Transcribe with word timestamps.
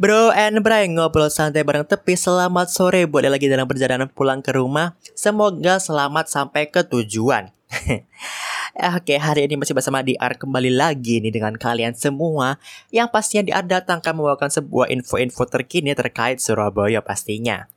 Bro 0.00 0.32
and 0.32 0.64
Bray 0.64 0.88
ngobrol 0.88 1.28
santai 1.28 1.68
bareng 1.68 1.84
tepi. 1.84 2.16
Selamat 2.16 2.72
sore 2.72 3.04
boleh 3.04 3.28
lagi 3.28 3.44
dalam 3.44 3.68
perjalanan 3.68 4.08
pulang 4.08 4.40
ke 4.40 4.56
rumah? 4.56 4.96
Semoga 5.12 5.76
selamat 5.76 6.32
sampai 6.32 6.72
ke 6.72 6.80
tujuan. 6.80 7.52
Oke 8.96 9.20
hari 9.20 9.44
ini 9.44 9.60
masih 9.60 9.76
bersama 9.76 10.00
DR 10.00 10.32
kembali 10.40 10.72
lagi 10.72 11.20
nih 11.20 11.28
dengan 11.28 11.52
kalian 11.60 11.92
semua. 11.92 12.56
Yang 12.88 13.08
pastinya 13.12 13.44
DR 13.44 13.64
datang 13.68 14.00
akan 14.00 14.16
membawakan 14.16 14.48
sebuah 14.48 14.88
info-info 14.88 15.44
terkini 15.44 15.92
terkait 15.92 16.40
Surabaya 16.40 17.04
pastinya. 17.04 17.68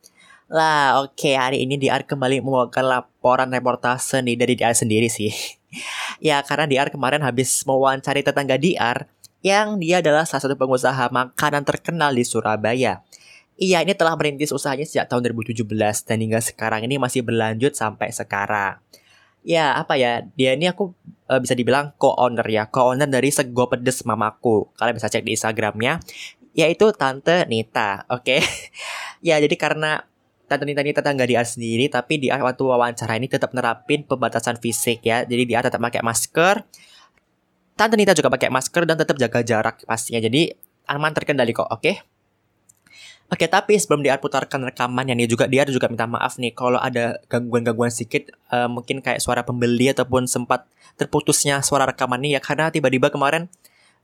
Lah, 0.48 1.04
oke 1.04 1.20
okay, 1.20 1.36
hari 1.36 1.66
ini 1.68 1.76
DR 1.76 2.06
kembali 2.06 2.40
membawakan 2.40 2.86
laporan 2.86 3.52
reportase 3.52 4.24
nih 4.24 4.40
dari 4.40 4.56
DR 4.56 4.72
sendiri 4.72 5.12
sih. 5.12 5.36
ya, 6.24 6.40
karena 6.48 6.64
DR 6.64 6.88
kemarin 6.94 7.20
habis 7.26 7.66
mewawancari 7.68 8.24
tetangga 8.24 8.56
DR 8.56 9.04
yang 9.46 9.78
dia 9.78 10.02
adalah 10.02 10.26
salah 10.26 10.50
satu 10.50 10.58
pengusaha 10.58 11.14
makanan 11.14 11.62
terkenal 11.70 12.10
di 12.18 12.26
Surabaya. 12.26 13.06
Ia 13.62 13.86
ini 13.86 13.94
telah 13.94 14.18
merintis 14.18 14.50
usahanya 14.50 14.90
sejak 14.90 15.06
tahun 15.06 15.30
2017 15.38 15.70
dan 16.10 16.18
hingga 16.18 16.42
sekarang 16.42 16.82
ini 16.90 16.98
masih 16.98 17.22
berlanjut 17.22 17.78
sampai 17.78 18.10
sekarang. 18.10 18.82
Ya, 19.46 19.78
apa 19.78 20.02
ya? 20.02 20.26
Dia 20.34 20.58
ini 20.58 20.66
aku 20.66 20.98
uh, 21.30 21.38
bisa 21.38 21.54
dibilang 21.54 21.94
co-owner 22.02 22.44
ya, 22.50 22.66
co-owner 22.66 23.06
dari 23.06 23.30
Sego 23.30 23.70
Pedes 23.70 24.02
Mamaku. 24.02 24.74
Kalian 24.82 24.98
bisa 24.98 25.14
cek 25.14 25.22
di 25.22 25.38
Instagramnya, 25.38 26.02
yaitu 26.58 26.90
Tante 26.98 27.46
Nita. 27.46 28.02
Oke, 28.10 28.42
okay? 28.42 28.42
ya 29.30 29.38
jadi 29.38 29.54
karena 29.54 30.10
Tante 30.50 30.66
Nita 30.66 30.82
ini 30.82 30.98
tetangga 30.98 31.30
dia 31.30 31.46
sendiri, 31.46 31.86
tapi 31.86 32.18
di 32.18 32.34
waktu 32.34 32.66
wawancara 32.66 33.14
ini 33.22 33.30
tetap 33.30 33.54
nerapin 33.54 34.10
pembatasan 34.10 34.58
fisik 34.58 35.06
ya. 35.06 35.22
Jadi 35.22 35.46
dia 35.46 35.62
tetap 35.62 35.78
pakai 35.78 36.02
masker, 36.02 36.66
Tante 37.76 38.00
Nita 38.00 38.16
juga 38.16 38.32
pakai 38.32 38.48
masker 38.48 38.88
dan 38.88 38.96
tetap 38.96 39.20
jaga 39.20 39.44
jarak 39.44 39.84
pastinya. 39.84 40.24
Jadi 40.24 40.56
aman 40.88 41.12
terkendali 41.12 41.52
kok, 41.52 41.68
oke? 41.68 41.84
Okay? 41.84 41.96
Oke, 43.26 43.50
tapi 43.50 43.74
sebelum 43.82 44.06
dia 44.06 44.22
putarkan 44.22 44.70
rekamannya 44.70 45.18
nih 45.18 45.26
juga 45.26 45.50
dia 45.50 45.66
juga 45.66 45.90
minta 45.90 46.06
maaf 46.06 46.38
nih 46.38 46.54
kalau 46.54 46.78
ada 46.78 47.18
gangguan-gangguan 47.26 47.90
sedikit 47.90 48.30
uh, 48.54 48.70
mungkin 48.70 49.02
kayak 49.02 49.18
suara 49.18 49.42
pembeli 49.42 49.90
ataupun 49.90 50.30
sempat 50.30 50.70
terputusnya 50.94 51.66
suara 51.66 51.90
rekaman 51.90 52.22
ini 52.22 52.38
ya 52.38 52.42
karena 52.42 52.70
tiba-tiba 52.70 53.10
kemarin 53.10 53.50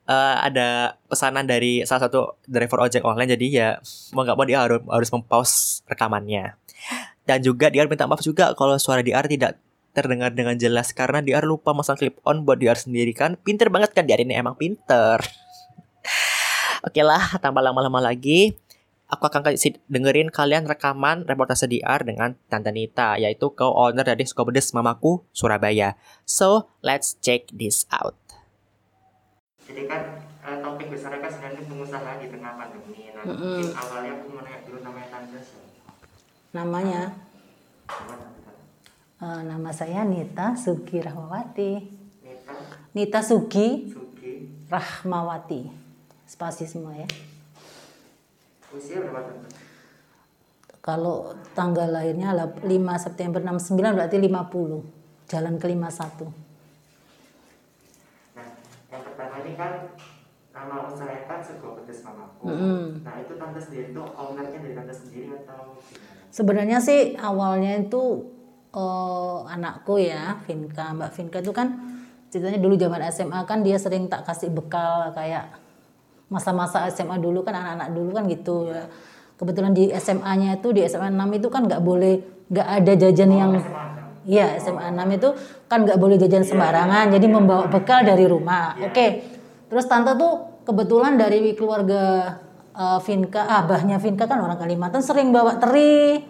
uh, 0.09 0.41
ada 0.41 0.97
pesanan 1.06 1.45
dari 1.45 1.85
salah 1.85 2.09
satu 2.09 2.33
driver 2.50 2.81
ojek 2.81 3.06
online 3.06 3.38
jadi 3.38 3.45
ya 3.53 3.69
mau 4.17 4.25
nggak 4.25 4.38
mau 4.41 4.45
dia 4.50 4.59
harus 4.66 4.81
harus 4.89 5.09
mempause 5.13 5.85
rekamannya. 5.85 6.58
Dan 7.22 7.45
juga 7.45 7.69
dia 7.69 7.85
minta 7.85 8.09
maaf 8.09 8.25
juga 8.25 8.58
kalau 8.58 8.73
suara 8.81 9.06
DR 9.06 9.30
tidak 9.30 9.61
terdengar 9.92 10.31
dengan 10.31 10.56
jelas 10.56 10.95
karena 10.95 11.20
DR 11.20 11.44
lupa 11.44 11.75
masang 11.75 12.00
clip 12.00 12.20
on 12.23 12.47
buat 12.47 12.59
DR 12.59 12.80
sendiri 12.80 13.11
kan. 13.11 13.36
Pinter 13.39 13.67
banget 13.67 13.92
kan 13.92 14.08
DR 14.08 14.23
ini 14.23 14.36
emang 14.36 14.56
pinter. 14.56 15.20
Oke 16.88 17.02
lah, 17.06 17.38
tanpa 17.38 17.61
lama-lama 17.61 18.02
lagi, 18.02 18.58
aku 19.12 19.28
akan 19.28 19.45
kasih 19.45 19.78
dengerin 19.92 20.31
kalian 20.31 20.66
rekaman 20.66 21.28
reportase 21.28 21.67
DR 21.67 22.02
dengan 22.02 22.34
Tante 22.47 22.72
Nita, 22.72 23.19
yaitu 23.19 23.52
co-owner 23.53 24.08
dari 24.08 24.23
Skobedes 24.23 24.72
Mamaku, 24.72 25.22
Surabaya. 25.36 26.00
So, 26.23 26.72
let's 26.81 27.19
check 27.19 27.52
this 27.53 27.86
out. 27.92 28.17
Jadi 29.67 29.86
kan 29.86 30.25
uh, 30.42 30.58
topik 30.64 30.89
besarnya 30.89 31.22
kan 31.22 31.31
sebenarnya 31.31 31.64
pengusaha 31.69 32.09
di 32.17 32.28
tengah 32.31 32.52
pandemi. 32.58 33.14
Nah, 33.14 33.23
mm 33.28 33.36
-hmm. 33.38 33.62
awalnya 33.78 34.12
aku 34.17 34.25
mau 34.34 34.42
nanya 34.42 34.59
dulu 34.66 34.80
namanya 34.81 35.08
Tante. 35.12 35.39
Namanya? 36.52 37.02
Uh, 39.22 39.45
nama 39.45 39.69
saya 39.69 40.02
Nita 40.02 40.58
Sugi 40.58 40.97
Rahmawati. 40.97 41.77
Nita. 42.25 42.53
Nita 42.97 43.22
Sugi, 43.22 43.94
Sugi. 43.94 44.50
Rahmawati. 44.66 45.69
Spasi 46.25 46.66
semua 46.66 46.97
ya. 46.97 47.06
Usia 48.73 48.97
berapa 48.97 49.22
tahun? 49.22 49.46
Kalau 50.81 51.38
tanggal 51.53 51.94
lahirnya 51.94 52.34
5 52.34 52.66
September 52.97 53.38
69 53.38 53.94
berarti 53.94 54.18
50. 54.18 55.29
Jalan 55.29 55.53
ke 55.62 55.69
51. 55.69 56.34
Nah, 58.34 58.50
yang 58.90 59.03
pertama 59.06 59.35
ini 59.46 59.53
kan 59.53 59.73
nama 60.50 60.90
usaha 60.90 61.13
kan 61.29 61.46
Sego 61.46 61.78
Pedes 61.78 62.01
Mamaku. 62.01 62.50
Mm 62.50 62.57
-hmm. 62.57 63.06
Nah, 63.06 63.16
itu 63.22 63.38
tante 63.38 63.62
sendiri 63.62 63.94
itu 63.94 64.01
ownernya 64.01 64.57
dari 64.66 64.73
tante 64.73 64.94
sendiri 64.97 65.29
atau 65.46 65.78
Sebenarnya 66.34 66.81
sih 66.81 67.13
awalnya 67.22 67.78
itu 67.78 68.41
uh, 68.76 69.48
anakku 69.48 70.00
ya 70.00 70.40
Vinka 70.48 70.96
Mbak 70.96 71.12
Vinka 71.16 71.38
itu 71.44 71.52
kan 71.52 71.68
ceritanya 72.32 72.59
dulu 72.64 72.80
zaman 72.80 73.02
SMA 73.12 73.40
kan 73.44 73.59
dia 73.59 73.76
sering 73.76 74.08
tak 74.08 74.24
kasih 74.24 74.52
bekal 74.52 75.12
kayak 75.12 75.52
masa-masa 76.32 76.88
SMA 76.88 77.20
dulu 77.20 77.44
kan 77.44 77.59
anak-anak 77.59 77.90
dulu 77.92 78.09
kan 78.16 78.24
gitu. 78.32 78.72
Ya 78.72 78.88
kebetulan 79.36 79.74
di 79.76 79.92
SMA-nya 79.92 80.62
itu 80.62 80.72
di 80.72 80.86
SMA 80.88 81.12
6 81.12 81.38
itu 81.42 81.48
kan 81.52 81.68
nggak 81.68 81.82
boleh 81.84 82.46
nggak 82.48 82.68
ada 82.68 82.94
jajan 82.96 83.32
yang 83.34 83.54
Iya 84.22 84.54
SMA 84.62 84.94
6 84.94 85.18
itu 85.18 85.30
kan 85.66 85.82
nggak 85.82 85.98
boleh 85.98 86.16
jajan 86.22 86.46
sembarangan. 86.46 87.09
Jadi 87.09 87.26
membawa 87.26 87.66
bekal 87.68 88.06
dari 88.06 88.30
rumah. 88.30 88.78
Oke. 88.80 88.94
Okay. 88.94 89.09
terus 89.72 89.88
tante 89.88 90.14
tuh 90.20 90.62
kebetulan 90.68 91.16
dari 91.16 91.56
keluarga 91.56 92.36
uh, 92.76 93.00
Vinka 93.00 93.48
abahnya 93.48 94.03
Vinka 94.03 94.28
kan 94.28 94.44
orang 94.44 94.59
Kalimantan 94.59 95.00
sering 95.00 95.32
bawa 95.32 95.58
teri 95.64 96.22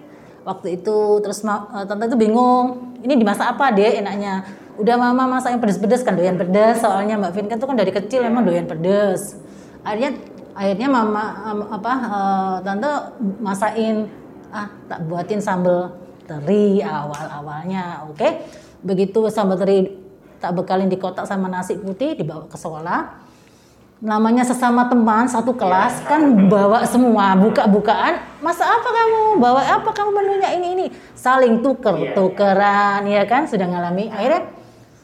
waktu 0.42 0.82
itu 0.82 1.22
terus 1.22 1.46
uh, 1.46 1.86
tante 1.86 2.10
itu 2.10 2.18
bingung 2.18 2.98
ini 3.02 3.18
dimasak 3.18 3.58
apa 3.58 3.74
deh 3.74 4.02
enaknya 4.02 4.46
udah 4.80 4.96
mama 4.98 5.38
masak 5.38 5.54
yang 5.54 5.62
pedes-pedes 5.62 6.02
kan 6.02 6.18
doyan 6.18 6.40
pedes. 6.40 6.82
Soalnya 6.82 7.20
mbak 7.20 7.38
Vin 7.38 7.46
kan 7.52 7.58
tuh 7.62 7.68
kan 7.70 7.78
dari 7.78 7.94
kecil 7.94 8.26
emang 8.26 8.48
doyan 8.48 8.66
pedes. 8.66 9.38
Akhirnya 9.86 10.18
akhirnya 10.58 10.88
mama 10.90 11.24
um, 11.48 11.60
apa 11.70 11.94
uh, 12.08 12.56
tante 12.64 12.92
masakin 13.40 14.10
ah 14.52 14.68
tak 14.92 15.00
buatin 15.08 15.40
sambal 15.40 15.96
teri 16.28 16.84
awal 16.84 17.24
awalnya 17.40 18.04
oke 18.04 18.20
okay? 18.20 18.44
begitu 18.84 19.32
sambal 19.32 19.56
teri 19.56 19.96
tak 20.44 20.52
bekalin 20.58 20.92
di 20.92 21.00
kotak 21.00 21.24
sama 21.24 21.48
nasi 21.48 21.80
putih 21.80 22.20
dibawa 22.20 22.52
ke 22.52 22.60
sekolah 22.60 23.21
namanya 24.02 24.42
sesama 24.42 24.90
teman 24.90 25.30
satu 25.30 25.54
kelas 25.54 26.02
kan 26.10 26.50
bawa 26.50 26.82
semua 26.90 27.38
buka-bukaan 27.38 28.18
masa 28.42 28.66
apa 28.66 28.90
kamu? 28.90 29.38
Bawa 29.38 29.62
apa 29.62 29.90
kamu 29.94 30.10
menunya 30.10 30.50
ini 30.58 30.68
ini? 30.74 30.86
Saling 31.14 31.62
tuker 31.62 31.94
iya. 32.02 32.12
tukeran 32.18 33.06
ya 33.06 33.24
kan? 33.30 33.46
Sudah 33.46 33.70
ngalami. 33.70 34.10
Akhirnya 34.10 34.50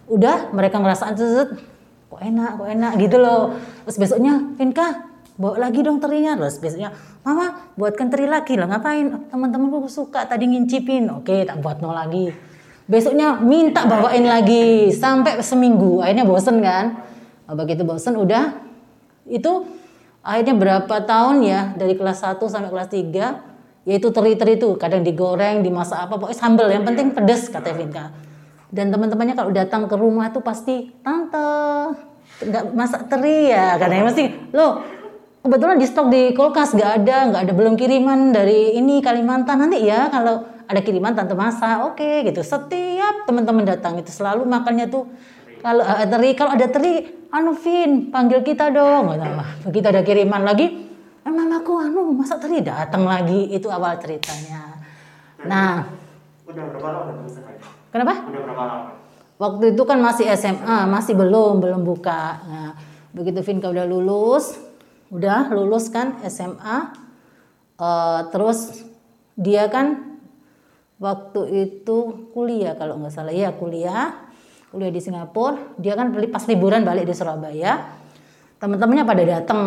udah 0.09 0.50
mereka 0.50 0.81
ngerasa 0.81 1.13
anjut 1.13 1.62
kok 2.09 2.22
enak 2.25 2.57
kok 2.57 2.68
enak 2.74 2.91
gitu 2.97 3.18
loh. 3.22 3.53
Terus 3.86 3.97
besoknya 4.02 4.34
Vinka 4.57 5.06
bawa 5.38 5.69
lagi 5.69 5.86
dong 5.86 6.02
terinya. 6.02 6.34
Terus 6.34 6.57
besoknya 6.57 6.90
mama 7.22 7.69
buatkan 7.78 8.09
teri 8.09 8.25
lagi 8.25 8.57
lah 8.57 8.66
ngapain? 8.66 9.30
Teman-temanku 9.30 9.86
suka 9.94 10.25
tadi 10.25 10.50
ngincipin. 10.50 11.13
Oke 11.13 11.46
tak 11.46 11.62
buat 11.62 11.86
no 11.86 11.94
lagi. 11.94 12.34
Besoknya 12.90 13.38
minta 13.46 13.86
bawain 13.86 14.25
lagi 14.25 14.90
sampai 14.90 15.38
seminggu. 15.46 16.02
Akhirnya 16.02 16.25
bosen 16.25 16.66
kan? 16.66 17.06
Begitu 17.46 17.86
bosen 17.86 18.18
udah 18.18 18.66
itu 19.27 19.67
akhirnya 20.23 20.55
berapa 20.55 20.95
tahun 21.03 21.43
ya? 21.43 21.61
Dari 21.75 21.93
kelas 21.95 22.23
1 22.23 22.39
sampai 22.39 22.71
kelas 22.71 22.89
3 22.89 23.88
yaitu 23.88 24.11
teri-teri 24.11 24.59
itu 24.59 24.75
kadang 24.75 24.99
digoreng 24.99 25.63
dimasak 25.63 25.95
apa 25.95 26.19
pokoknya 26.19 26.35
sambel 26.35 26.67
yang 26.67 26.83
penting 26.83 27.15
pedes 27.15 27.47
kata 27.47 27.71
Vinka 27.71 28.11
dan 28.67 28.91
teman-temannya 28.91 29.31
kalau 29.31 29.51
datang 29.55 29.88
ke 29.88 29.95
rumah 29.95 30.27
tuh 30.35 30.43
pasti 30.43 30.91
tante 30.99 31.95
nggak 32.43 32.63
masak 32.75 33.07
teri 33.07 33.49
ya? 33.49 33.79
Katanya 33.79 34.11
mesti 34.11 34.23
lo 34.51 34.83
kebetulan 35.41 35.79
di 35.79 35.88
stok 35.88 36.07
di 36.11 36.35
kulkas 36.35 36.75
nggak 36.75 36.91
ada 37.03 37.17
nggak 37.31 37.41
ada 37.47 37.53
belum 37.55 37.79
kiriman 37.79 38.35
dari 38.35 38.75
ini 38.75 38.99
Kalimantan. 38.99 39.63
Nanti 39.63 39.88
ya 39.88 40.11
kalau 40.11 40.44
ada 40.67 40.79
kiriman 40.83 41.15
tante 41.15 41.31
masak. 41.33 41.88
Oke 41.88 42.03
okay, 42.03 42.15
gitu. 42.27 42.44
Setiap 42.44 43.23
teman-teman 43.23 43.63
datang 43.63 43.95
itu 43.95 44.12
selalu 44.12 44.44
makannya 44.44 44.91
tuh 44.91 45.07
kalau 45.63 45.81
uh, 45.81 46.03
teri 46.03 46.35
kalau 46.35 46.51
ada 46.53 46.68
teri 46.68 47.17
anu 47.31 47.51
Vin 47.57 48.12
panggil 48.13 48.44
kita 48.44 48.71
dong. 48.71 49.15
Begitu 49.68 49.85
ada 49.88 50.01
kiriman 50.03 50.44
lagi. 50.44 50.68
Eh, 51.24 51.33
mamaku 51.33 51.79
anu 51.83 52.15
masa 52.15 52.39
tadi 52.39 52.63
datang 52.63 53.03
lagi? 53.03 53.51
Itu 53.51 53.68
awal 53.68 54.00
ceritanya. 54.00 54.79
Nah. 55.44 55.83
Udah 56.47 56.63
berapa 56.71 56.88
lama 56.88 57.12
kenapa? 57.91 58.13
Udah 58.24 58.41
berapa 58.47 58.63
lama? 58.63 58.88
Waktu 59.38 59.77
itu 59.77 59.83
kan 59.85 60.00
masih 60.01 60.25
SMA 60.33 60.88
masih 60.89 61.13
belum 61.13 61.59
belum 61.59 61.81
buka. 61.83 62.21
Nah 62.47 62.71
begitu 63.18 63.41
Vinka 63.41 63.73
udah 63.73 63.89
lulus 63.89 64.53
udah 65.09 65.50
lulus 65.50 65.89
kan 65.89 66.21
SMA 66.30 66.62
uh, 66.69 66.85
eh, 67.81 68.19
terus 68.30 68.85
dia 69.33 69.65
kan 69.73 70.19
waktu 71.01 71.69
itu 71.69 72.30
kuliah 72.33 72.77
kalau 72.77 73.01
nggak 73.01 73.13
salah 73.13 73.33
ya 73.33 73.50
kuliah 73.57 74.26
kuliah 74.68 74.92
di 74.92 75.00
Singapura 75.00 75.80
dia 75.80 75.96
kan 75.96 76.12
pas 76.12 76.44
liburan 76.48 76.84
balik 76.84 77.08
di 77.08 77.16
Surabaya. 77.16 77.98
Teman-temannya 78.58 79.06
pada 79.06 79.24
datang 79.24 79.62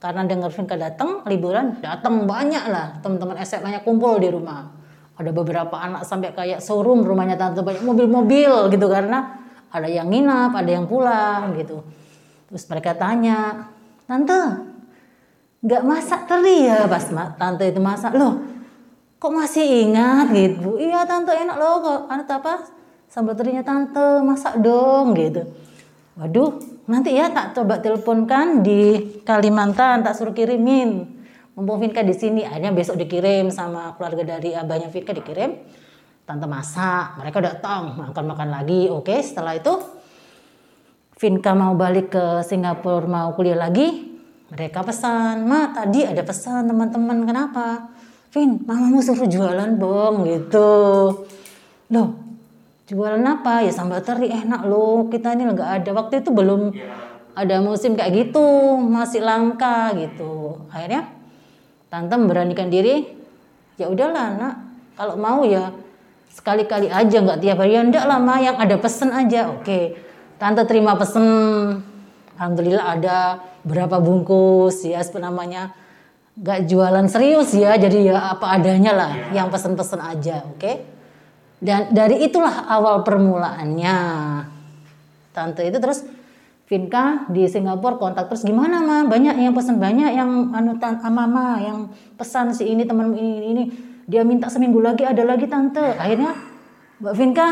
karena 0.00 0.24
dengar 0.24 0.50
Vinka 0.52 0.76
datang 0.76 1.24
liburan 1.28 1.78
datang 1.80 2.24
banyak 2.24 2.64
lah. 2.68 2.98
Teman-teman 3.04 3.36
SMA-nya 3.44 3.80
kumpul 3.84 4.16
di 4.18 4.28
rumah. 4.32 4.72
Ada 5.14 5.30
beberapa 5.30 5.78
anak 5.78 6.02
sampai 6.02 6.34
kayak 6.34 6.58
showroom 6.58 7.06
rumahnya 7.06 7.38
tante 7.38 7.62
banyak 7.62 7.84
mobil-mobil 7.86 8.72
gitu. 8.72 8.86
Karena 8.90 9.44
ada 9.70 9.86
yang 9.86 10.10
nginap 10.10 10.56
ada 10.56 10.70
yang 10.70 10.88
pulang 10.90 11.54
gitu. 11.54 11.84
Terus 12.50 12.64
mereka 12.66 12.96
tanya 12.96 13.70
tante 14.08 14.72
nggak 15.64 15.82
masak 15.84 16.28
teri 16.28 16.68
ya? 16.68 16.84
Pas 16.90 17.04
tante 17.38 17.64
itu 17.68 17.80
masak 17.80 18.12
loh 18.16 18.40
kok 19.20 19.32
masih 19.32 19.88
ingat 19.88 20.28
gitu? 20.36 20.76
Iya 20.76 21.08
tante 21.08 21.32
enak 21.32 21.56
loh 21.56 21.80
kok. 21.80 22.00
Anak 22.12 22.28
apa 22.28 22.54
sambal 23.14 23.38
terinya 23.38 23.62
tante 23.62 24.26
masak 24.26 24.58
dong 24.58 25.14
gitu. 25.14 25.46
Waduh 26.18 26.58
nanti 26.90 27.14
ya 27.14 27.30
tak 27.30 27.54
coba 27.54 27.78
teleponkan 27.78 28.66
di 28.66 28.98
Kalimantan 29.22 30.02
tak 30.02 30.18
suruh 30.18 30.34
kirimin. 30.34 31.14
Mumpung 31.54 31.78
Vinka 31.78 32.02
di 32.02 32.10
sini 32.10 32.42
akhirnya 32.42 32.74
besok 32.74 32.98
dikirim 32.98 33.54
sama 33.54 33.94
keluarga 33.94 34.34
dari 34.34 34.50
abahnya 34.58 34.90
Vinka 34.90 35.14
dikirim. 35.14 35.62
Tante 36.26 36.46
masak 36.50 37.14
mereka 37.22 37.38
datang 37.38 37.94
makan 37.94 38.24
makan 38.34 38.48
lagi. 38.50 38.90
Oke 38.90 39.14
setelah 39.22 39.54
itu 39.54 39.78
Vinka 41.14 41.54
mau 41.54 41.78
balik 41.78 42.10
ke 42.10 42.42
Singapura 42.42 43.06
mau 43.06 43.30
kuliah 43.38 43.54
lagi. 43.54 44.10
Mereka 44.50 44.82
pesan, 44.82 45.46
ma 45.46 45.70
tadi 45.70 46.02
ada 46.02 46.22
pesan 46.26 46.66
teman-teman 46.66 47.22
kenapa? 47.22 47.94
Vin, 48.34 48.58
mamamu 48.66 48.98
suruh 48.98 49.30
jualan 49.30 49.78
bong 49.78 50.26
gitu. 50.26 50.70
Loh, 51.90 52.23
jualan 52.88 53.22
apa? 53.24 53.64
Ya 53.64 53.72
sambal 53.72 54.04
teri 54.04 54.28
enak 54.30 54.66
loh. 54.68 55.08
Kita 55.08 55.32
ini 55.34 55.48
nggak 55.50 55.70
ada 55.82 55.90
waktu 55.96 56.20
itu 56.20 56.30
belum 56.30 56.72
ada 57.34 57.56
musim 57.64 57.98
kayak 57.98 58.12
gitu, 58.14 58.78
masih 58.78 59.24
langka 59.24 59.90
gitu. 59.98 60.62
Akhirnya 60.70 61.10
tante 61.90 62.14
memberanikan 62.14 62.70
diri, 62.70 63.06
ya 63.78 63.90
udahlah 63.90 64.38
nak, 64.38 64.54
kalau 64.94 65.14
mau 65.18 65.42
ya 65.42 65.74
sekali-kali 66.30 66.90
aja 66.90 67.22
nggak 67.22 67.38
tiap 67.42 67.62
hari 67.62 67.78
ya 67.78 67.82
enggak 67.86 68.06
lah 68.06 68.18
ma 68.18 68.38
yang 68.38 68.58
ada 68.58 68.78
pesen 68.78 69.10
aja. 69.10 69.50
Oke, 69.50 69.98
tante 70.38 70.62
terima 70.66 70.94
pesen. 70.94 71.26
Alhamdulillah 72.34 72.98
ada 72.98 73.18
berapa 73.64 73.96
bungkus 74.02 74.84
ya 74.84 75.00
apa 75.00 75.18
namanya 75.22 75.72
gak 76.34 76.66
jualan 76.66 77.06
serius 77.06 77.54
ya 77.54 77.78
jadi 77.78 78.10
ya 78.10 78.34
apa 78.34 78.58
adanya 78.58 78.92
lah 78.92 79.12
yeah. 79.30 79.42
yang 79.42 79.48
pesen-pesen 79.54 80.02
aja 80.02 80.42
oke 80.44 80.58
okay? 80.58 80.82
Dan 81.64 81.88
dari 81.96 82.20
itulah 82.20 82.68
awal 82.68 83.00
permulaannya. 83.00 83.96
Tante 85.32 85.64
itu 85.64 85.80
terus 85.80 86.04
Vinka 86.64 87.28
di 87.28 87.44
Singapura 87.44 88.00
kontak 88.00 88.28
terus 88.32 88.44
gimana 88.44 88.80
mah 88.80 89.04
banyak 89.04 89.36
yang 89.36 89.52
pesen 89.52 89.76
banyak 89.76 90.16
yang 90.16 90.48
anutan 90.52 90.96
ah, 91.00 91.12
mama 91.12 91.60
yang 91.60 91.92
pesan 92.16 92.56
si 92.56 92.68
ini 92.72 92.88
teman 92.88 93.12
ini 93.12 93.52
ini 93.52 93.62
dia 94.08 94.24
minta 94.24 94.48
seminggu 94.48 94.80
lagi 94.80 95.04
ada 95.04 95.24
lagi 95.24 95.48
tante. 95.48 95.96
Akhirnya 95.96 96.36
Mbak 97.00 97.14
Vinka 97.16 97.48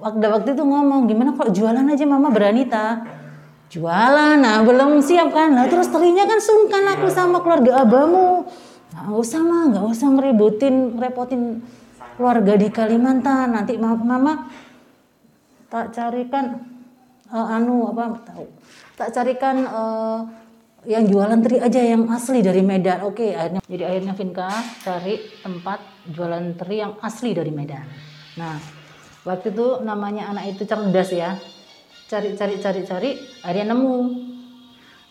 waktu 0.00 0.24
waktu 0.28 0.48
itu 0.52 0.64
ngomong 0.64 1.08
gimana 1.08 1.32
kalau 1.32 1.52
jualan 1.52 1.84
aja 1.88 2.04
mama 2.04 2.28
berani 2.28 2.68
ta? 2.68 3.04
Jualan 3.68 4.40
nah 4.40 4.64
belum 4.64 5.00
siap 5.00 5.32
kan? 5.32 5.52
Nah 5.56 5.68
terus 5.68 5.88
terinya 5.92 6.24
kan 6.24 6.40
sungkan 6.40 6.84
aku 6.96 7.08
sama 7.12 7.40
keluarga 7.40 7.84
abamu. 7.84 8.48
Nggak 8.92 9.12
usah 9.12 9.40
mah 9.44 9.62
nggak 9.72 9.84
usah 9.92 10.08
ngeributin 10.08 10.96
repotin 10.96 11.60
keluarga 12.18 12.58
di 12.58 12.66
Kalimantan. 12.74 13.54
Nanti 13.54 13.78
mama 13.78 14.50
tak 15.70 15.94
carikan 15.94 16.58
uh, 17.30 17.46
anu 17.54 17.94
apa 17.94 18.18
tahu. 18.26 18.50
Tak 18.98 19.14
carikan 19.14 19.62
uh, 19.70 20.26
yang 20.82 21.06
jualan 21.06 21.38
teri 21.38 21.62
aja 21.62 21.78
yang 21.78 22.10
asli 22.10 22.42
dari 22.42 22.66
Medan. 22.66 23.06
Oke 23.06 23.38
akhirnya 23.38 23.62
jadi 23.70 23.84
akhirnya 23.86 24.14
Vinka 24.18 24.50
cari 24.82 25.22
tempat 25.46 25.78
jualan 26.10 26.58
teri 26.58 26.82
yang 26.82 26.98
asli 26.98 27.30
dari 27.30 27.54
Medan. 27.54 27.86
Nah 28.34 28.58
waktu 29.22 29.54
itu 29.54 29.86
namanya 29.86 30.34
anak 30.34 30.58
itu 30.58 30.66
cerdas 30.66 31.14
ya. 31.14 31.38
Cari 32.10 32.34
cari 32.34 32.58
cari 32.58 32.80
cari 32.82 33.10
akhirnya 33.46 33.70
nemu. 33.70 33.96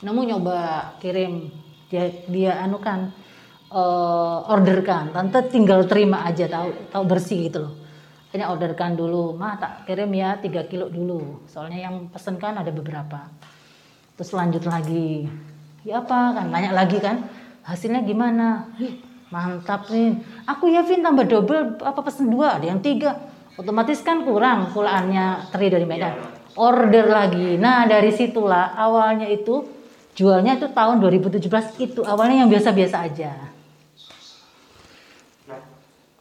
Nemu 0.03 0.21
nyoba 0.27 0.59
kirim. 0.99 1.47
Dia 1.87 2.11
dia 2.27 2.59
anu 2.59 2.83
kan 2.83 3.15
uh, 3.71 4.47
orderkan. 4.51 5.11
Tante 5.11 5.39
tinggal 5.51 5.87
terima 5.87 6.23
aja 6.23 6.47
tahu 6.47 6.91
tahu 6.91 7.03
bersih 7.07 7.49
gitu 7.49 7.67
loh. 7.67 7.73
Akhirnya 8.27 8.51
orderkan 8.51 8.99
dulu. 8.99 9.35
Mah 9.35 9.55
tak 9.57 9.87
kirim 9.87 10.11
ya 10.11 10.37
3 10.39 10.69
kilo 10.71 10.91
dulu. 10.91 11.47
Soalnya 11.47 11.87
yang 11.87 12.11
pesen 12.11 12.35
kan 12.37 12.59
ada 12.59 12.69
beberapa. 12.71 13.31
Terus 14.19 14.31
lanjut 14.35 14.63
lagi. 14.67 15.27
Ya 15.87 16.03
apa 16.03 16.35
kan 16.35 16.51
banyak 16.51 16.73
lagi 16.75 16.97
kan. 16.99 17.23
Hasilnya 17.63 18.03
gimana? 18.03 18.67
Mantap 19.27 19.91
nih 19.91 20.23
aku 20.47 20.71
ya 20.71 20.87
Vin 20.87 21.03
tambah 21.03 21.27
double 21.27 21.83
apa 21.83 21.99
pesen 21.99 22.31
dua 22.31 22.59
ada 22.59 22.65
yang 22.67 22.79
tiga. 22.79 23.15
Otomatis 23.59 23.99
kan 24.05 24.23
kurang 24.23 24.71
pulaannya 24.71 25.51
teri 25.51 25.67
dari 25.67 25.83
Medan 25.83 26.37
order 26.57 27.05
lagi. 27.07 27.55
Nah 27.55 27.85
dari 27.85 28.09
situlah 28.11 28.73
awalnya 28.73 29.29
itu 29.29 29.63
jualnya 30.17 30.57
itu 30.57 30.67
tahun 30.73 30.97
2017 30.99 31.77
itu 31.77 32.01
awalnya 32.03 32.43
yang 32.43 32.49
biasa-biasa 32.49 32.97
aja. 33.05 33.31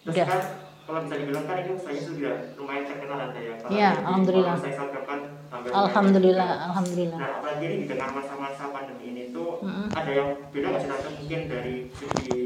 Terus 0.06 0.22
kan 0.22 0.42
kalau 0.86 1.02
bisa 1.02 1.18
dibilang 1.18 1.44
kan 1.50 1.56
ini 1.66 1.74
saya 1.82 1.98
sudah 1.98 2.34
lumayan 2.54 2.86
terkenal 2.86 3.18
ada 3.18 3.40
ya. 3.42 3.54
Iya, 3.66 3.90
alhamdulillah. 4.06 4.54
Saya 4.54 4.74
sampaikan 4.78 5.18
alhamdulillah, 5.50 6.50
alhamdulillah. 6.70 7.18
Nah, 7.18 7.32
apalagi 7.42 7.66
di 7.82 7.86
tengah 7.90 8.14
masa-masa 8.14 8.70
pandemi 8.70 9.04
ini 9.10 9.22
tuh 9.34 9.58
mm 9.66 9.66
-hmm. 9.66 9.86
ada 9.98 10.10
yang 10.14 10.30
beda 10.54 10.66
nggak 10.70 10.80
sih 10.86 10.90
tante 10.94 11.08
mungkin 11.18 11.40
dari 11.50 11.74
segi 11.90 12.40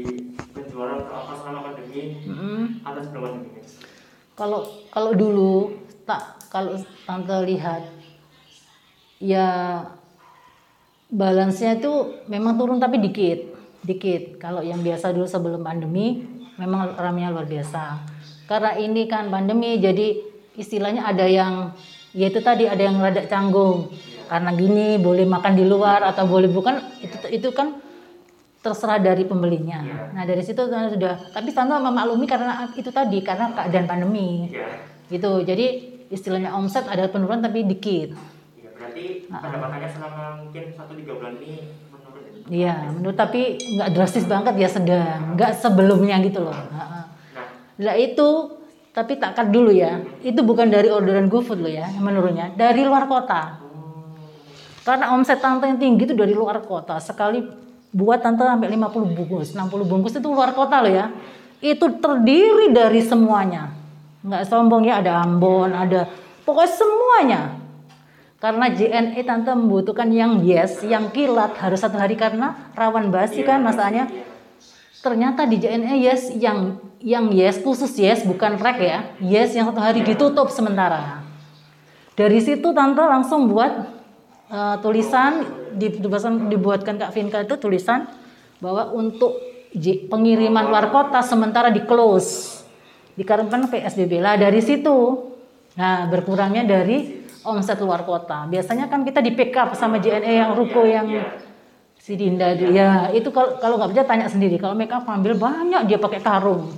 penjualan 0.57 0.97
atau 1.05 1.13
apa 1.21 1.33
selama 1.37 1.59
pandemi 1.69 2.01
mm 2.25 2.33
-hmm. 2.33 2.61
atau 2.81 2.99
sebelum 3.05 3.21
pandemi 3.29 3.47
ini? 3.53 3.61
Kalau 4.33 4.59
kalau 4.89 5.11
dulu 5.13 5.53
tak 6.09 6.41
kalau 6.49 6.73
tante 7.05 7.37
lihat 7.45 7.93
ya 9.21 9.47
balance-nya 11.13 11.77
itu 11.77 12.25
memang 12.25 12.57
turun 12.57 12.81
tapi 12.81 12.97
dikit 12.97 13.53
dikit 13.85 14.41
kalau 14.41 14.65
yang 14.65 14.81
biasa 14.81 15.13
dulu 15.13 15.29
sebelum 15.29 15.61
pandemi 15.61 16.25
memang 16.61 16.93
ramenya 16.93 17.33
luar 17.33 17.49
biasa 17.49 18.05
karena 18.45 18.77
ini 18.77 19.09
kan 19.09 19.33
pandemi 19.33 19.81
jadi 19.81 20.21
istilahnya 20.53 21.09
ada 21.09 21.25
yang 21.25 21.73
ya 22.13 22.27
itu 22.29 22.43
tadi 22.43 22.67
ada 22.67 22.83
yang 22.83 22.99
rada 22.99 23.23
canggung 23.25 23.89
karena 24.27 24.51
gini 24.55 24.95
boleh 25.01 25.27
makan 25.27 25.53
di 25.57 25.65
luar 25.67 26.05
atau 26.07 26.23
boleh 26.29 26.47
bukan 26.47 26.79
itu 27.03 27.17
itu 27.31 27.49
kan 27.51 27.81
terserah 28.61 29.01
dari 29.01 29.25
pembelinya. 29.25 29.81
Iya. 29.81 30.01
Nah 30.13 30.23
dari 30.23 30.43
situ 30.45 30.69
sudah 30.69 31.13
tapi 31.33 31.49
tante 31.49 31.75
memaklumi 31.81 32.29
karena 32.29 32.69
itu 32.77 32.93
tadi 32.93 33.19
karena 33.25 33.51
keadaan 33.57 33.89
pandemi. 33.89 34.53
Yeah. 34.53 34.85
Gitu. 35.09 35.31
Jadi 35.43 35.65
istilahnya 36.13 36.53
omset 36.53 36.85
ada 36.85 37.09
penurunan 37.09 37.41
tapi 37.41 37.65
dikit. 37.65 38.13
Iya, 38.55 38.69
berarti 38.77 39.25
pendapatannya 39.27 39.89
selama 39.89 40.23
mungkin 40.45 40.63
satu 40.77 40.93
tiga 40.93 41.11
bulan 41.17 41.35
ini. 41.41 41.80
Iya, 42.49 42.95
menurut 42.95 43.17
tapi 43.19 43.59
nggak 43.59 43.89
drastis 43.93 44.25
banget 44.25 44.57
ya 44.57 44.69
sedang, 44.71 45.37
nggak 45.37 45.61
sebelumnya 45.61 46.17
gitu 46.23 46.41
loh. 46.41 46.55
Nah, 47.81 47.95
itu 47.97 48.57
tapi 48.91 49.19
takkan 49.19 49.51
dulu 49.53 49.71
ya, 49.71 50.01
itu 50.25 50.41
bukan 50.41 50.67
dari 50.71 50.89
orderan 50.89 51.29
GoFood 51.29 51.59
loh 51.61 51.71
ya, 51.71 51.87
menurunnya 52.01 52.57
dari 52.57 52.81
luar 52.81 53.05
kota. 53.05 53.61
Karena 54.81 55.13
omset 55.13 55.37
tante 55.37 55.69
yang 55.69 55.77
tinggi 55.77 56.09
itu 56.09 56.15
dari 56.17 56.33
luar 56.33 56.63
kota. 56.65 56.97
Sekali 56.97 57.45
buat 57.93 58.23
tante 58.23 58.41
sampai 58.41 58.71
50 58.73 59.13
bungkus, 59.13 59.53
60 59.53 59.85
bungkus 59.85 60.17
itu 60.17 60.27
luar 60.31 60.57
kota 60.57 60.81
loh 60.81 60.89
ya. 60.89 61.13
Itu 61.61 62.01
terdiri 62.01 62.73
dari 62.73 63.05
semuanya 63.05 63.81
nggak 64.21 64.43
sombong 64.45 64.85
ya 64.85 65.01
ada 65.01 65.25
Ambon 65.25 65.73
ada 65.73 66.05
pokoknya 66.45 66.69
semuanya 66.69 67.41
karena 68.41 68.73
JNE 68.73 69.21
tante 69.21 69.53
membutuhkan 69.53 70.09
yang 70.09 70.41
yes 70.41 70.81
yang 70.81 71.13
kilat. 71.13 71.53
Harus 71.61 71.85
satu 71.85 72.01
hari 72.01 72.17
karena 72.17 72.73
rawan 72.73 73.13
basi 73.13 73.45
kan 73.45 73.61
masalahnya. 73.61 74.09
Ternyata 75.05 75.45
di 75.45 75.61
JNE 75.61 76.01
yes 76.01 76.33
yang 76.33 76.81
yang 76.97 77.29
yes 77.29 77.61
khusus 77.61 77.93
yes 78.01 78.25
bukan 78.25 78.57
rek 78.57 78.81
ya. 78.81 78.99
Yes 79.21 79.53
yang 79.53 79.69
satu 79.69 79.77
hari 79.77 80.01
ditutup 80.01 80.49
sementara. 80.49 81.21
Dari 82.17 82.41
situ 82.41 82.73
tante 82.73 83.05
langsung 83.05 83.45
buat 83.45 83.71
uh, 84.49 84.75
tulisan 84.81 85.45
dibuatkan 86.49 86.97
Kak 86.97 87.13
Vinka 87.13 87.45
itu 87.45 87.61
tulisan 87.61 88.09
bahwa 88.57 88.89
untuk 88.89 89.37
pengiriman 90.09 90.65
luar 90.65 90.89
kota 90.89 91.21
sementara 91.21 91.69
di 91.69 91.85
close. 91.85 92.65
Dikarenakan 93.13 93.69
PSBB 93.69 94.17
lah 94.17 94.33
dari 94.33 94.65
situ. 94.65 95.29
Nah, 95.77 96.09
berkurangnya 96.09 96.67
dari 96.67 97.20
omset 97.45 97.77
luar 97.81 98.05
kota. 98.05 98.45
Biasanya 98.49 98.89
kan 98.91 99.05
kita 99.05 99.19
di 99.23 99.31
pick 99.33 99.55
up 99.57 99.73
sama 99.77 99.97
JNE 99.97 100.33
yang 100.41 100.51
ruko 100.53 100.85
yang 100.85 101.07
si 102.01 102.17
Dinda 102.17 102.57
ya 102.57 103.13
itu 103.13 103.29
kalau 103.29 103.61
kalau 103.61 103.75
nggak 103.77 103.91
bisa 103.93 104.03
tanya 104.05 104.27
sendiri. 104.27 104.57
Kalau 104.57 104.73
make 104.73 104.93
up 104.93 105.05
ambil 105.05 105.37
banyak 105.37 105.85
dia 105.89 105.97
pakai 106.01 106.21
karung. 106.21 106.73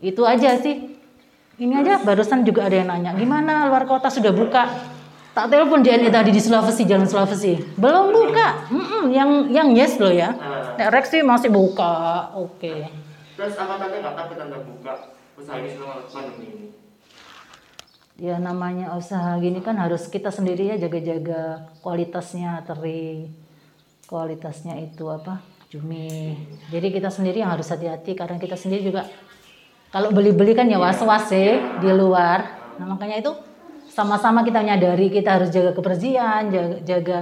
Itu 0.00 0.24
aja 0.24 0.56
sih. 0.60 0.96
Ini 1.60 1.84
aja 1.84 2.00
barusan 2.00 2.40
juga 2.40 2.72
ada 2.72 2.76
yang 2.80 2.88
nanya, 2.88 3.12
gimana 3.12 3.68
luar 3.68 3.84
kota 3.84 4.08
sudah 4.08 4.32
buka? 4.32 4.64
Tak 5.36 5.52
telepon 5.52 5.84
JNE 5.84 6.08
tadi 6.08 6.32
di 6.32 6.40
Sulawesi, 6.40 6.88
Jalan 6.88 7.04
Sulawesi. 7.04 7.76
Belum 7.76 8.10
buka. 8.10 8.64
Mm 8.72 8.80
-mm, 8.80 9.02
yang 9.12 9.30
yang 9.52 9.68
yes 9.76 10.00
loh 10.00 10.08
ya. 10.08 10.32
Nek 10.80 10.88
Rex 10.88 11.12
sih 11.12 11.20
masih 11.20 11.52
buka. 11.52 12.32
Oke. 12.32 12.64
Okay. 12.64 12.80
Terus 13.36 13.54
apa 13.60 13.76
tante 13.76 13.96
nggak 14.00 14.14
takut 14.16 14.36
tante 14.40 14.56
buka? 14.64 14.92
usaha 15.40 15.56
selama 15.64 16.04
pandemi 16.12 16.46
ini? 16.52 16.66
Ya 18.20 18.36
namanya 18.36 18.92
usaha 19.00 19.40
gini 19.40 19.64
kan 19.64 19.80
harus 19.80 20.04
kita 20.12 20.28
sendiri 20.28 20.68
ya 20.68 20.76
jaga-jaga 20.76 21.72
kualitasnya 21.80 22.60
teri 22.68 23.32
kualitasnya 24.04 24.76
itu 24.76 25.08
apa 25.08 25.40
cumi. 25.72 26.36
Jadi 26.68 26.86
kita 26.92 27.08
sendiri 27.08 27.40
yang 27.40 27.56
harus 27.56 27.72
hati-hati 27.72 28.12
karena 28.12 28.36
kita 28.36 28.60
sendiri 28.60 28.92
juga 28.92 29.08
kalau 29.88 30.12
beli-beli 30.12 30.52
kan 30.52 30.68
ya 30.68 30.76
was-was 30.76 31.32
ya 31.32 31.80
di 31.80 31.88
luar. 31.96 32.60
Nah 32.76 32.92
makanya 32.92 33.24
itu 33.24 33.32
sama-sama 33.88 34.44
kita 34.44 34.60
menyadari 34.60 35.08
kita 35.08 35.40
harus 35.40 35.48
jaga 35.48 35.72
kebersihan, 35.72 36.52
jaga, 36.52 36.76
jaga 36.84 37.18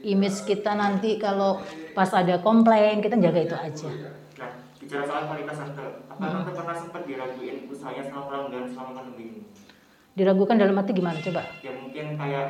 image 0.00 0.48
kita 0.48 0.72
nanti 0.72 1.20
kalau 1.20 1.60
pas 1.92 2.08
ada 2.16 2.40
komplain 2.40 3.04
kita 3.04 3.20
jaga 3.20 3.40
itu 3.44 3.56
aja. 3.58 3.90
Nah, 4.38 4.50
bicara 4.80 5.04
soal 5.04 5.22
kualitas 5.28 5.58
apa 5.60 6.24
hmm. 6.24 6.56
pernah 6.56 6.76
sempat 6.80 7.02
diraguin 7.04 7.68
usahanya 7.68 8.02
sama 8.08 8.20
pelanggan 8.32 8.64
selama 8.72 8.92
pandemi 8.96 9.24
ini? 9.28 9.42
Diragukan 10.18 10.58
dalam 10.58 10.74
arti 10.74 10.90
gimana 10.90 11.22
coba? 11.22 11.46
Ya 11.62 11.70
mungkin 11.78 12.18
kayak, 12.18 12.46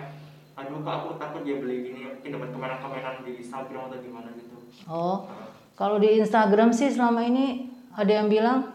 aduh 0.57 0.81
kok 0.81 0.95
aku 1.05 1.09
takut 1.21 1.45
dia 1.45 1.61
beli 1.61 1.93
gini, 1.93 2.01
mungkin 2.17 2.31
dapat 2.33 2.49
komenan-komenan 2.57 3.15
di 3.29 3.33
Instagram 3.45 3.93
atau 3.93 3.99
gimana 4.01 4.29
gitu. 4.33 4.57
Oh, 4.89 5.29
nah. 5.29 5.53
kalau 5.77 6.01
di 6.01 6.17
Instagram 6.17 6.73
sih 6.73 6.89
selama 6.89 7.29
ini 7.29 7.69
ada 7.93 8.09
yang 8.09 8.33
bilang, 8.33 8.73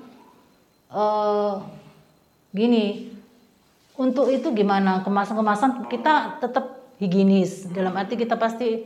uh, 0.94 1.58
gini, 2.54 3.10
untuk 3.98 4.30
itu 4.30 4.54
gimana 4.54 5.02
kemasan-kemasan 5.02 5.90
kita 5.90 6.38
tetap 6.42 6.98
higienis 6.98 7.70
dalam 7.70 7.94
arti 7.98 8.18
kita 8.18 8.38
pasti 8.38 8.86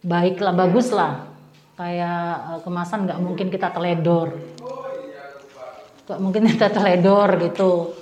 baik 0.00 0.40
lah 0.40 0.54
bagus 0.56 0.92
lah 0.92 1.28
kayak 1.76 2.32
eh, 2.56 2.60
kemasan 2.64 3.04
nggak 3.04 3.20
mungkin 3.20 3.48
kita 3.52 3.68
teledor 3.72 4.32
nggak 6.08 6.20
mungkin 6.22 6.42
kita 6.48 6.72
teledor 6.72 7.28
gitu 7.42 7.92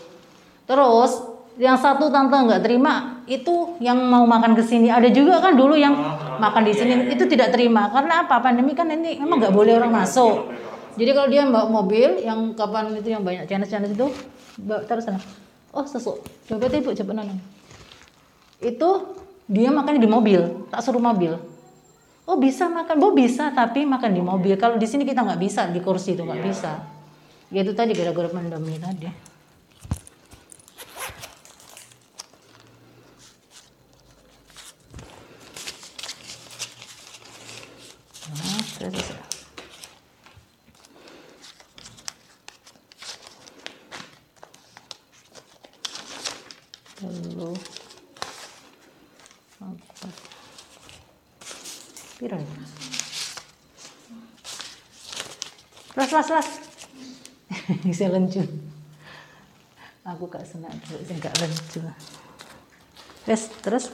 terus 0.68 1.33
yang 1.54 1.78
satu 1.78 2.10
tante 2.10 2.34
nggak 2.34 2.62
terima 2.66 3.22
itu 3.30 3.78
yang 3.78 3.98
mau 4.10 4.26
makan 4.26 4.58
ke 4.58 4.62
sini. 4.66 4.90
Ada 4.90 5.08
juga 5.14 5.38
kan 5.38 5.54
dulu 5.54 5.78
yang 5.78 5.94
makan 6.42 6.62
di 6.66 6.74
sini 6.74 7.14
itu 7.14 7.24
tidak 7.30 7.54
terima. 7.54 7.88
Karena 7.94 8.26
apa? 8.26 8.42
Pandemi 8.42 8.74
kan 8.74 8.90
ini 8.90 9.22
memang 9.22 9.38
nggak 9.38 9.54
boleh 9.54 9.78
orang 9.78 9.92
masuk. 9.94 10.50
jadi 10.94 11.10
kalau 11.10 11.26
dia 11.26 11.42
bawa 11.42 11.66
mobil 11.82 12.22
yang 12.22 12.54
kapan 12.54 12.94
itu 12.94 13.10
yang 13.10 13.26
banyak 13.26 13.50
channel 13.50 13.66
channel 13.66 13.90
itu 13.90 14.06
terus 14.86 15.02
sana. 15.06 15.18
Oh 15.74 15.82
sesuk. 15.82 16.22
Coba 16.46 16.70
ibu 16.70 16.94
coba 16.94 17.12
nana 17.18 17.34
itu 18.62 18.88
dia 19.50 19.68
makan 19.68 19.98
di 19.98 20.08
mobil 20.08 20.40
tak 20.70 20.80
suruh 20.86 21.02
mobil. 21.02 21.34
Oh 22.24 22.38
bisa 22.38 22.70
makan. 22.70 23.02
Oh 23.02 23.12
bisa 23.12 23.50
tapi 23.50 23.82
makan 23.82 24.10
di 24.14 24.22
mobil. 24.22 24.54
Kalau 24.54 24.78
di 24.78 24.86
sini 24.86 25.02
kita 25.02 25.26
nggak 25.26 25.40
bisa 25.42 25.66
di 25.68 25.82
kursi 25.82 26.14
itu 26.14 26.22
nggak 26.22 26.42
bisa. 26.46 26.78
Ya 27.50 27.66
itu 27.66 27.74
tadi 27.74 27.92
gara-gara 27.92 28.30
pandemi 28.30 28.78
tadi 28.78 29.33
nah, 38.84 38.92
terus 38.92 39.08
dulu 47.04 47.52
apa? 49.64 50.08
Piro 52.20 52.36
ya 52.36 52.56
las 55.94 56.10
las 56.12 56.28
las. 56.28 56.48
Bisa 57.88 58.12
lencu 58.12 58.44
aku 60.04 60.28
gak 60.28 60.44
senang 60.44 60.76
terus 60.84 61.08
gak 61.16 61.32
lencu 61.40 61.80
terus 63.24 63.42
terus 63.64 63.84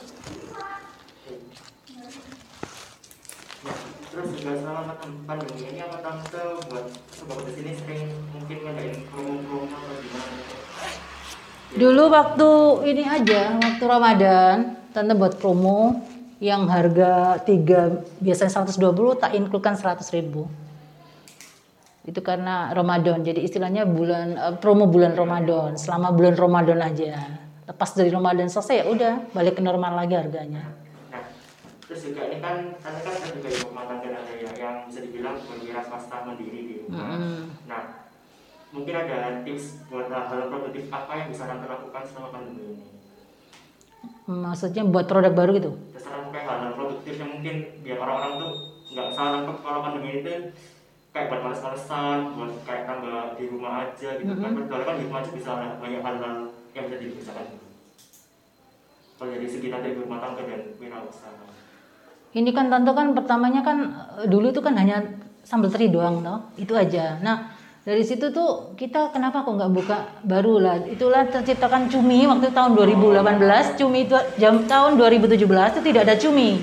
terus 4.11 4.29
juga 4.43 4.59
selama 4.59 4.93
pandemi 5.23 5.71
ini 5.71 5.81
apa 5.87 6.02
tante 6.02 6.43
buat 6.67 6.87
sebab 7.14 7.47
sini 7.55 7.79
sering 7.79 8.11
mungkin 8.35 8.59
ngadain 8.67 8.99
promo-promo 9.07 9.71
atau 9.71 9.95
gimana 10.02 10.35
Dulu 11.71 12.11
waktu 12.11 12.50
ini 12.90 13.07
aja, 13.07 13.55
waktu 13.55 13.85
Ramadan, 13.87 14.75
tante 14.90 15.14
buat 15.14 15.38
promo 15.38 16.02
yang 16.43 16.67
harga 16.67 17.38
tiga 17.47 18.02
biasanya 18.19 18.67
120 18.67 19.23
tak 19.23 19.38
includekan 19.38 19.79
100 19.79 20.02
ribu. 20.19 20.50
Itu 22.02 22.26
karena 22.26 22.75
Ramadan, 22.75 23.23
jadi 23.23 23.38
istilahnya 23.47 23.87
bulan 23.87 24.35
uh, 24.35 24.55
promo 24.59 24.90
bulan 24.90 25.14
Ramadan, 25.14 25.79
selama 25.79 26.11
bulan 26.11 26.35
Ramadan 26.35 26.83
aja. 26.83 27.38
Lepas 27.71 27.95
dari 27.95 28.11
Ramadan 28.11 28.50
selesai 28.50 28.83
ya 28.83 28.85
udah 28.90 29.14
balik 29.31 29.55
ke 29.55 29.62
normal 29.62 29.95
lagi 29.95 30.19
harganya. 30.19 30.90
Terus 31.91 32.07
juga 32.07 32.23
ini 32.31 32.39
kan, 32.39 32.71
karena 32.79 33.01
kan 33.03 33.15
juga 33.35 33.51
ibu 33.51 33.67
rumah 33.75 33.83
tangga 33.91 34.15
ada 34.15 34.35
yang 34.55 34.87
bisa 34.87 35.03
dibilang 35.03 35.35
berwira 35.43 35.83
swasta 35.83 36.23
mandiri 36.23 36.61
di 36.63 36.75
rumah. 36.87 37.19
Mm. 37.19 37.43
Nah, 37.67 37.83
mungkin 38.71 38.95
ada 38.95 39.43
tips 39.43 39.91
buat 39.91 40.07
hal 40.07 40.47
produktif 40.47 40.87
apa 40.87 41.13
yang 41.19 41.35
bisa 41.35 41.51
nanti 41.51 41.67
lakukan 41.67 42.03
selama 42.07 42.29
pandemi 42.31 42.63
ini? 42.79 42.87
Maksudnya 44.31 44.87
buat 44.87 45.11
produk 45.11 45.35
baru 45.35 45.51
gitu? 45.59 45.71
Terserah 45.91 46.31
kayak 46.31 46.47
hal-hal 46.47 46.73
produktif 46.79 47.15
yang 47.19 47.31
mungkin 47.35 47.55
biar 47.83 47.99
orang-orang 47.99 48.33
tuh 48.39 48.53
nggak 48.95 49.09
salah 49.11 49.31
nangkep 49.43 49.57
kalau 49.59 49.81
pandemi 49.83 50.11
itu 50.23 50.33
kayak 51.11 51.27
buat 51.27 51.41
males-malesan, 51.43 52.19
buat 52.39 52.53
kayak 52.63 52.83
tambah 52.87 53.35
di 53.35 53.45
rumah 53.51 53.73
aja 53.91 54.11
gitu 54.15 54.31
mm 54.31 54.39
-hmm. 54.39 54.47
kan. 54.47 54.51
Padahal 54.63 54.83
kan 54.87 54.95
di 54.95 55.05
rumah 55.11 55.21
aja 55.27 55.31
bisa 55.35 55.51
banyak 55.83 56.03
hal-hal 56.07 56.35
yang 56.71 56.85
bisa 56.87 56.97
dibiasakan. 57.03 57.47
Kalau 59.19 59.31
dari 59.35 59.49
segi 59.51 59.67
tadi 59.75 59.99
rumah 59.99 60.23
tangga 60.23 60.47
dan 60.47 60.63
wirausaha. 60.79 61.51
Ini 62.31 62.51
kan 62.55 62.71
tentu 62.71 62.95
kan 62.95 63.11
pertamanya 63.11 63.61
kan 63.67 63.79
dulu 64.31 64.55
itu 64.55 64.63
kan 64.63 64.79
hanya 64.79 65.03
sambal 65.43 65.67
teri 65.67 65.91
doang 65.91 66.23
toh, 66.23 66.39
itu 66.55 66.79
aja. 66.79 67.19
Nah, 67.19 67.51
dari 67.83 68.07
situ 68.07 68.31
tuh 68.31 68.77
kita 68.79 69.11
kenapa 69.11 69.43
kok 69.43 69.57
nggak 69.57 69.73
buka 69.75 69.99
baru 70.23 70.63
lah? 70.63 70.77
Itulah 70.87 71.27
terciptakan 71.27 71.91
cumi 71.91 72.31
waktu 72.31 72.55
tahun 72.55 72.79
2018 72.79 73.81
cumi 73.81 74.07
itu 74.07 74.15
jam 74.39 74.63
tahun 74.69 74.95
2017 74.95 75.43
itu 75.43 75.81
tidak 75.83 76.03
ada 76.07 76.15
cumi. 76.15 76.63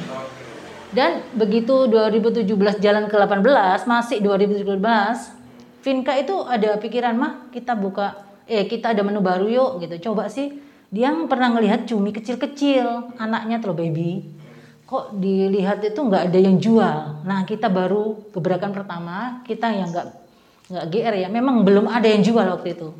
Dan 0.95 1.19
begitu 1.35 1.91
2017 1.91 2.79
jalan 2.79 3.11
ke 3.11 3.15
18 3.19 3.43
masih 3.91 4.23
2017 4.23 4.71
Vinka 5.83 6.13
itu 6.19 6.35
ada 6.47 6.79
pikiran 6.79 7.15
mah 7.15 7.33
kita 7.51 7.75
buka 7.75 8.23
eh 8.47 8.63
kita 8.67 8.95
ada 8.95 9.03
menu 9.03 9.19
baru 9.19 9.51
yuk 9.51 9.71
gitu. 9.83 10.11
Coba 10.11 10.31
sih 10.31 10.63
dia 10.87 11.11
pernah 11.27 11.51
ngelihat 11.51 11.83
cumi 11.89 12.15
kecil-kecil 12.15 13.19
anaknya 13.19 13.59
tuh 13.59 13.75
baby 13.75 14.23
kok 14.87 15.19
dilihat 15.19 15.83
itu 15.83 15.99
nggak 15.99 16.31
ada 16.31 16.39
yang 16.39 16.55
jual? 16.63 17.27
Nah 17.27 17.43
kita 17.43 17.67
baru 17.67 18.31
gebrakan 18.31 18.71
pertama 18.71 19.43
kita 19.43 19.67
yang 19.67 19.91
nggak 19.91 20.07
nggak 20.71 20.85
GR 20.87 21.15
ya. 21.27 21.27
Memang 21.27 21.67
belum 21.67 21.91
ada 21.91 22.07
yang 22.07 22.23
jual 22.23 22.47
waktu 22.47 22.79
itu. 22.79 22.95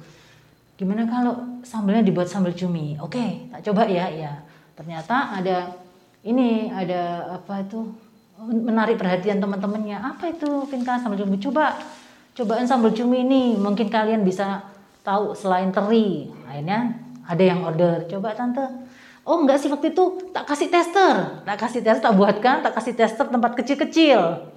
Gimana 0.75 1.07
kalau 1.07 1.63
sambalnya 1.63 2.03
dibuat 2.03 2.27
sambal 2.27 2.51
cumi? 2.51 2.99
Oke 2.99 3.47
tak 3.55 3.63
coba 3.71 3.87
ya 3.87 4.11
ya. 4.11 4.43
Ternyata 4.75 5.39
ada 5.39 5.79
ini 6.27 6.67
ada 6.67 7.33
apa 7.39 7.63
itu? 7.63 7.87
Menarik 8.37 8.99
perhatian 8.99 9.39
teman-temannya. 9.39 9.97
Apa 9.97 10.35
itu 10.35 10.67
Vinka 10.67 10.99
sambal 10.99 11.23
cumi. 11.23 11.39
Coba 11.39 11.79
cobaan 12.35 12.67
sambal 12.67 12.91
cumi 12.91 13.23
ini 13.23 13.55
mungkin 13.55 13.87
kalian 13.87 14.27
bisa 14.27 14.59
tahu 15.07 15.31
selain 15.31 15.71
teri. 15.71 16.27
Akhirnya 16.43 16.99
ada 17.23 17.43
yang 17.47 17.63
order. 17.63 18.03
Coba 18.11 18.35
tante 18.35 18.86
oh 19.27 19.43
enggak 19.43 19.59
sih 19.59 19.67
waktu 19.67 19.91
itu 19.91 20.31
tak 20.31 20.47
kasih 20.47 20.71
tester. 20.71 21.43
Tak 21.43 21.57
kasih 21.59 21.81
tester 21.83 22.03
tak 22.07 22.15
buatkan 22.15 22.63
tak 22.63 22.73
kasih 22.79 22.93
tester 22.95 23.27
tempat 23.27 23.51
kecil-kecil. 23.59 24.47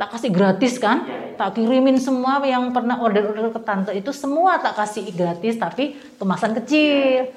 Tak 0.00 0.08
kasih 0.14 0.30
gratis 0.32 0.80
kan? 0.80 1.04
Tak 1.36 1.58
kirimin 1.58 2.00
semua 2.00 2.40
yang 2.46 2.72
pernah 2.72 3.02
order-order 3.04 3.52
ke 3.52 3.60
tante 3.60 3.92
itu 3.92 4.14
semua 4.16 4.56
tak 4.58 4.78
kasih 4.78 5.12
gratis 5.12 5.60
tapi 5.60 6.00
kemasan 6.16 6.56
kecil. 6.56 7.28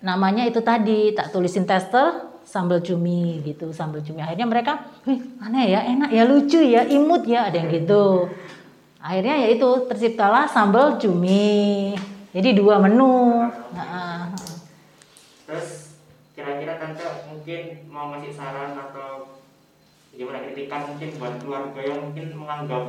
Namanya 0.00 0.48
itu 0.48 0.64
tadi 0.64 1.12
tak 1.12 1.34
tulisin 1.34 1.68
tester 1.68 2.32
sambal 2.44 2.80
cumi 2.80 3.42
gitu 3.44 3.74
sambal 3.74 4.00
cumi. 4.00 4.22
Akhirnya 4.22 4.46
mereka 4.48 4.86
Wih, 5.04 5.20
aneh 5.40 5.74
ya 5.74 5.80
enak 5.84 6.10
ya 6.12 6.22
lucu 6.24 6.60
ya 6.60 6.86
imut 6.88 7.28
ya 7.28 7.50
ada 7.50 7.56
yang 7.60 7.68
gitu. 7.72 8.30
Akhirnya 9.04 9.36
ya 9.36 9.48
itu 9.52 9.68
terciptalah 9.90 10.48
sambal 10.48 10.96
cumi. 10.96 11.92
Jadi 12.34 12.50
dua 12.54 12.82
menu. 12.82 13.46
Nah, 13.74 14.03
mungkin 17.44 17.92
mau 17.92 18.08
ngasih 18.08 18.32
saran 18.32 18.72
atau 18.72 19.36
gimana 20.16 20.48
kritikan 20.48 20.88
mungkin 20.88 21.12
buat 21.20 21.36
keluarga 21.44 21.80
yang 21.84 22.00
mungkin 22.08 22.32
menganggap 22.40 22.84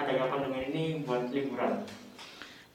adanya 0.00 0.24
pandemi 0.32 0.72
ini 0.72 0.84
buat 1.04 1.28
liburan? 1.28 1.84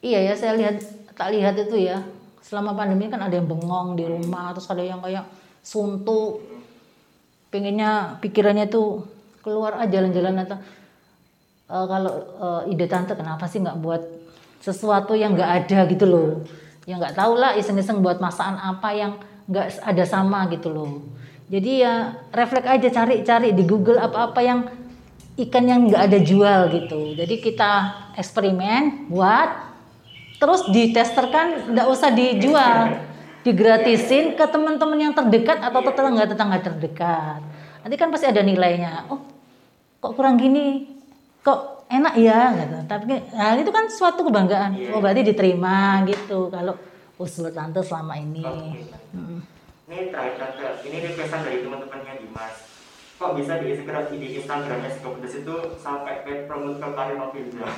Iya 0.06 0.30
ya 0.30 0.34
saya 0.38 0.54
lihat 0.54 0.86
tak 1.18 1.34
lihat 1.34 1.58
itu 1.58 1.82
ya. 1.82 1.98
Selama 2.46 2.78
pandemi 2.78 3.10
kan 3.10 3.18
ada 3.18 3.34
yang 3.34 3.50
bengong 3.50 3.98
di 3.98 4.06
rumah 4.06 4.54
terus 4.54 4.70
ada 4.70 4.86
yang 4.86 5.02
kayak 5.02 5.26
suntuk. 5.66 6.46
Pengennya 7.50 8.22
pikirannya 8.22 8.70
tuh 8.70 9.02
keluar 9.42 9.82
aja 9.82 9.98
jalan-jalan 9.98 10.46
atau 10.46 10.62
uh, 11.74 11.86
kalau 11.90 12.14
uh, 12.38 12.62
ide 12.70 12.86
tante 12.86 13.18
kenapa 13.18 13.50
sih 13.50 13.58
nggak 13.58 13.82
buat 13.82 14.02
sesuatu 14.62 15.18
yang 15.18 15.34
nggak 15.34 15.66
ada 15.66 15.90
gitu 15.90 16.06
loh. 16.06 16.46
Yang 16.86 17.02
nggak 17.02 17.16
tahu 17.18 17.34
lah 17.34 17.58
iseng-iseng 17.58 17.98
buat 17.98 18.22
masakan 18.22 18.62
apa 18.62 18.94
yang 18.94 19.18
nggak 19.46 19.66
ada 19.82 20.04
sama 20.04 20.50
gitu 20.50 20.70
loh 20.70 21.16
jadi 21.46 21.70
ya 21.78 21.94
refleks 22.34 22.66
aja 22.66 22.88
cari-cari 22.90 23.54
di 23.54 23.62
Google 23.62 24.02
apa-apa 24.02 24.40
yang 24.42 24.66
ikan 25.46 25.64
yang 25.68 25.86
nggak 25.86 26.02
ada 26.10 26.18
jual 26.18 26.60
gitu. 26.74 27.14
Jadi 27.14 27.34
kita 27.38 27.72
eksperimen 28.18 29.06
buat 29.06 29.68
terus 30.42 30.66
ditesterkan 30.66 31.70
nggak 31.70 31.86
usah 31.86 32.10
dijual, 32.10 32.98
digratisin 33.46 34.34
ke 34.34 34.44
teman-teman 34.50 34.98
yang 34.98 35.14
terdekat 35.14 35.62
atau 35.62 35.80
tetangga-tetangga 35.86 36.58
terdekat. 36.66 37.40
Nanti 37.86 37.94
kan 37.94 38.10
pasti 38.10 38.26
ada 38.26 38.42
nilainya. 38.42 39.06
Oh, 39.06 39.22
kok 40.02 40.18
kurang 40.18 40.42
gini? 40.42 40.98
Kok 41.46 41.86
enak 41.86 42.14
ya 42.18 42.58
gitu. 42.58 42.76
Tapi 42.90 43.04
nah, 43.30 43.54
itu 43.54 43.70
kan 43.70 43.86
suatu 43.86 44.26
kebanggaan. 44.26 44.90
Oh, 44.90 44.98
berarti 44.98 45.22
diterima 45.22 46.02
gitu 46.10 46.50
kalau 46.50 46.74
usul 47.16 47.48
tante 47.52 47.80
selama 47.80 48.14
ini. 48.20 48.44
Oke. 48.44 48.92
Mm. 49.16 49.40
Ini 49.86 50.10
terakhir 50.10 50.34
tante, 50.36 50.66
ini 50.84 50.96
requestan 51.00 51.40
dari 51.46 51.58
teman-temannya 51.62 52.14
Dimas. 52.20 52.56
Kok 53.16 53.32
bisa 53.32 53.56
di 53.62 53.72
Instagram, 53.72 54.12
di 54.12 54.28
Instagramnya 54.36 54.90
Psikopedes 54.92 55.34
itu 55.40 55.54
sampai 55.80 56.20
paid 56.26 56.44
promote 56.44 56.76
ke 56.76 56.88
Karim 56.92 57.16
Alvindra? 57.22 57.70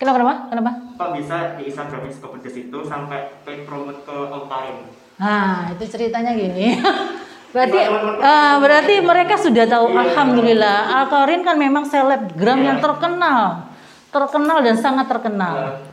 Kenapa 0.00 0.16
kenapa? 0.16 0.34
Kenapa? 0.48 0.70
Kok 0.96 1.10
bisa 1.20 1.36
di 1.60 1.62
Instagram 1.68 2.00
Psikopedes 2.08 2.56
itu 2.56 2.78
sampai 2.88 3.38
paid 3.46 3.68
promote 3.68 4.00
ke 4.02 4.16
Alkarim? 4.32 4.88
Nah, 5.20 5.68
itu 5.76 5.84
ceritanya 5.84 6.32
gini. 6.32 6.80
berarti 7.54 7.78
ah, 8.22 8.56
berarti 8.62 8.94
mereka 9.02 9.34
sudah 9.34 9.66
tahu 9.66 9.90
alhamdulillah 9.90 11.02
Alkarin 11.02 11.42
kan 11.44 11.60
memang 11.60 11.84
selebgram 11.84 12.64
yang 12.64 12.80
terkenal. 12.80 13.68
Terkenal 14.10 14.58
dan 14.64 14.74
sangat 14.80 15.06
terkenal. 15.06 15.86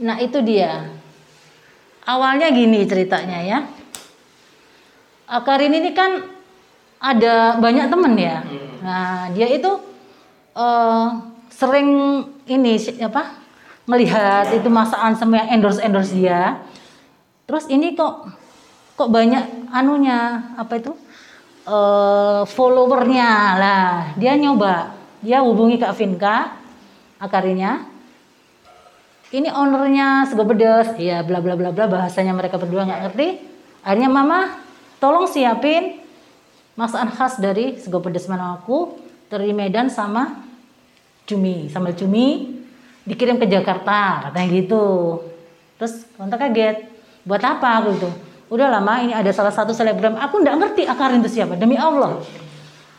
Nah, 0.00 0.16
itu 0.18 0.40
dia. 0.40 0.95
Awalnya 2.06 2.54
gini 2.54 2.86
ceritanya 2.86 3.42
ya. 3.42 3.58
Alkarin 5.26 5.74
ini 5.74 5.90
kan 5.90 6.22
ada 7.02 7.58
banyak 7.58 7.90
temen 7.90 8.14
ya. 8.14 8.46
Nah, 8.80 9.34
dia 9.34 9.50
itu 9.50 9.72
eh, 10.54 11.06
sering 11.50 11.88
ini 12.46 12.78
apa? 13.02 13.46
melihat 13.86 14.50
itu 14.50 14.66
masakan 14.66 15.14
sama 15.14 15.38
yang 15.38 15.58
endorse 15.58 15.78
endorse 15.78 16.10
dia. 16.10 16.58
Terus 17.46 17.70
ini 17.70 17.94
kok 17.94 18.26
kok 18.98 19.10
banyak 19.14 19.70
anunya 19.70 20.50
apa 20.58 20.82
itu 20.82 20.92
eh 21.66 22.42
followernya 22.50 23.30
lah. 23.58 23.90
Dia 24.18 24.34
nyoba, 24.34 24.90
dia 25.22 25.42
hubungi 25.46 25.78
Kak 25.78 25.94
Vinka, 25.94 26.58
akarinya. 27.22 27.95
Ini 29.26 29.50
ownernya 29.50 30.22
sego 30.30 30.46
pedes, 30.46 30.94
ya 31.02 31.26
bla 31.26 31.42
bla 31.42 31.58
bla 31.58 31.74
bla 31.74 31.90
bahasanya 31.90 32.30
mereka 32.30 32.62
berdua 32.62 32.86
nggak 32.86 33.00
ngerti. 33.10 33.28
Akhirnya 33.82 34.06
mama 34.06 34.54
tolong 35.02 35.26
siapin 35.26 35.98
masakan 36.78 37.10
khas 37.10 37.42
dari 37.42 37.74
sego 37.82 37.98
pedes 37.98 38.30
Manaku 38.30 38.94
dari 39.26 39.50
Medan 39.50 39.90
sama 39.90 40.46
cumi, 41.26 41.66
sambal 41.66 41.98
cumi 41.98 42.54
dikirim 43.02 43.42
ke 43.42 43.50
Jakarta 43.50 44.30
katanya 44.30 44.46
gitu. 44.54 44.84
Terus 45.74 46.06
kontak 46.14 46.46
kaget, 46.46 46.86
buat 47.26 47.42
apa 47.42 47.82
aku 47.82 47.98
itu? 47.98 48.10
Udah 48.46 48.70
lama 48.70 49.02
ini 49.02 49.10
ada 49.10 49.34
salah 49.34 49.50
satu 49.50 49.74
selebgram, 49.74 50.14
aku 50.14 50.38
nggak 50.38 50.54
ngerti 50.54 50.82
Akarin 50.86 51.18
itu 51.18 51.42
siapa, 51.42 51.58
demi 51.58 51.74
Allah. 51.74 52.22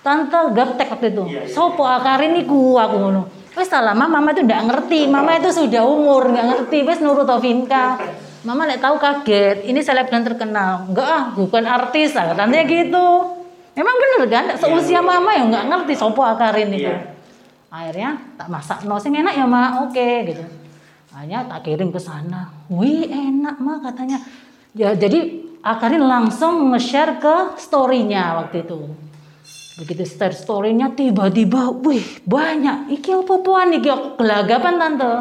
Tante 0.03 0.51
gaptek 0.51 0.91
waktu 0.91 1.07
itu, 1.15 1.23
sopo 1.55 1.87
Akarin 1.87 2.35
iku 2.35 2.75
aku 2.75 2.95
ngono. 2.99 3.23
Wes 3.57 3.73
lama 3.73 4.05
mama 4.05 4.37
itu 4.37 4.45
nggak 4.45 4.63
ngerti, 4.69 5.09
mama 5.09 5.33
itu 5.33 5.49
sudah 5.49 5.81
umur 5.81 6.29
nggak 6.29 6.45
ngerti, 6.45 6.85
wes 6.85 7.01
nurut 7.01 7.25
Ovinka. 7.25 7.97
Mama 8.45 8.69
nek 8.69 8.77
tahu 8.77 9.01
kaget, 9.01 9.65
ini 9.65 9.81
selebgram 9.81 10.21
terkenal. 10.21 10.85
Enggak 10.85 11.09
ah, 11.09 11.23
bukan 11.33 11.65
artis 11.65 12.13
lah, 12.13 12.37
katanya 12.37 12.61
gitu. 12.69 13.33
Memang 13.73 13.95
bener 13.97 14.29
kan, 14.29 14.45
seusia 14.61 15.01
mama 15.01 15.33
ya 15.33 15.49
nggak 15.49 15.65
ngerti 15.73 15.93
sopo 15.97 16.21
Akarin 16.21 16.69
itu 16.69 16.85
Iya. 16.85 17.17
akhirnya 17.67 18.09
tak 18.37 18.47
masak 18.47 18.79
no 18.85 19.01
sing 19.01 19.17
enak 19.17 19.33
ya 19.33 19.49
mak. 19.49 19.89
Oke 19.89 20.09
gitu. 20.29 20.45
Akhirnya 21.09 21.49
tak 21.49 21.65
kirim 21.65 21.89
ke 21.89 21.97
sana. 21.97 22.53
Wih 22.69 23.09
enak 23.09 23.57
mak 23.57 23.89
katanya. 23.89 24.21
Ya 24.77 24.93
jadi 24.93 25.49
Akarin 25.65 26.05
langsung 26.05 26.69
nge-share 26.69 27.17
ke 27.17 27.57
story-nya 27.57 28.37
waktu 28.37 28.61
itu 28.69 28.85
begitu 29.77 30.09
share 30.09 30.33
story-nya 30.33 30.97
tiba-tiba 30.97 31.69
wih 31.85 32.01
banyak. 32.25 32.89
Iki 32.97 33.23
apa-apaan 33.23 33.77
iki? 33.77 33.89
Aku 33.93 34.17
gelagapan 34.17 34.81
tante. 34.81 35.13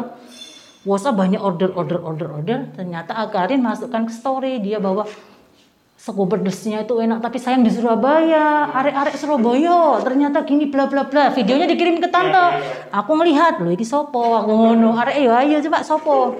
Wasa 0.81 1.13
banyak 1.13 1.37
order 1.37 1.69
order 1.77 2.01
order 2.01 2.27
order. 2.33 2.59
Ternyata 2.73 3.13
Akarin 3.13 3.61
masukkan 3.61 4.09
ke 4.09 4.13
story. 4.13 4.57
Dia 4.57 4.81
bawa 4.81 5.05
sego 5.93 6.25
pedesnya 6.25 6.81
itu 6.81 6.97
enak. 6.97 7.21
Tapi 7.21 7.37
sayang 7.37 7.61
di 7.61 7.69
Surabaya 7.69 8.73
arek-arek 8.73 9.13
Surabaya. 9.13 10.01
Ternyata 10.01 10.41
gini 10.41 10.73
bla 10.73 10.89
bla 10.89 11.05
bla. 11.05 11.29
Videonya 11.29 11.69
dikirim 11.69 12.01
ke 12.01 12.09
tante. 12.09 12.65
Aku 12.89 13.13
ngelihat 13.13 13.61
loh 13.61 13.69
ini 13.69 13.85
sopo? 13.85 14.41
Aku 14.41 14.49
ngono 14.49 14.97
arek 14.97 15.21
ayo 15.21 15.37
ayo 15.37 15.61
coba 15.69 15.85
sopo? 15.85 16.33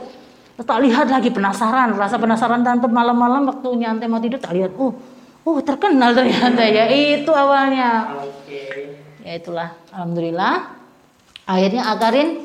Tak 0.57 0.81
lihat 0.81 1.13
lagi 1.13 1.29
penasaran. 1.29 1.93
Rasa 1.93 2.17
penasaran 2.17 2.65
tante 2.65 2.89
malam-malam 2.89 3.45
waktu 3.45 3.77
nyantai 3.77 4.09
mau 4.09 4.17
tidur 4.17 4.41
tak 4.41 4.57
lihat. 4.57 4.73
Oh 4.73 5.16
oh 5.47 5.63
terkenal 5.63 6.11
ternyata 6.11 6.59
ya 6.67 6.91
itu 6.91 7.31
awalnya. 7.31 8.19
Oke. 8.19 8.91
ya 9.23 9.31
itulah. 9.39 9.71
Alhamdulillah. 9.95 10.75
Akhirnya 11.47 11.87
Akarin 11.87 12.43